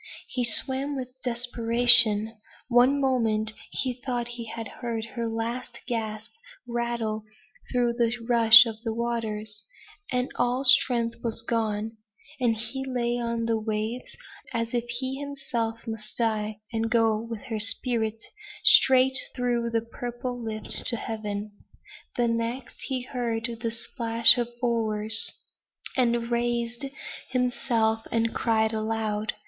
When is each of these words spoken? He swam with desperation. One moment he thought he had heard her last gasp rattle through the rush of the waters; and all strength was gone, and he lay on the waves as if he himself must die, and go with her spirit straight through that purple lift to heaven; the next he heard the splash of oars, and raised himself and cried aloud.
He 0.29 0.43
swam 0.43 0.95
with 0.95 1.09
desperation. 1.23 2.35
One 2.69 2.99
moment 2.99 3.53
he 3.69 3.93
thought 3.93 4.29
he 4.29 4.45
had 4.45 4.67
heard 4.67 5.05
her 5.13 5.27
last 5.27 5.79
gasp 5.85 6.31
rattle 6.67 7.23
through 7.71 7.93
the 7.93 8.11
rush 8.27 8.65
of 8.65 8.77
the 8.83 8.95
waters; 8.95 9.63
and 10.11 10.31
all 10.37 10.63
strength 10.63 11.17
was 11.23 11.43
gone, 11.43 11.97
and 12.39 12.55
he 12.55 12.83
lay 12.83 13.19
on 13.19 13.45
the 13.45 13.59
waves 13.59 14.17
as 14.51 14.73
if 14.73 14.85
he 14.89 15.19
himself 15.19 15.85
must 15.85 16.17
die, 16.17 16.61
and 16.73 16.89
go 16.89 17.15
with 17.21 17.41
her 17.43 17.59
spirit 17.59 18.23
straight 18.63 19.15
through 19.35 19.69
that 19.69 19.91
purple 19.91 20.43
lift 20.43 20.83
to 20.87 20.95
heaven; 20.95 21.51
the 22.17 22.27
next 22.27 22.81
he 22.87 23.01
heard 23.03 23.45
the 23.61 23.69
splash 23.71 24.35
of 24.39 24.47
oars, 24.63 25.31
and 25.95 26.31
raised 26.31 26.85
himself 27.29 28.07
and 28.11 28.33
cried 28.33 28.73
aloud. 28.73 29.33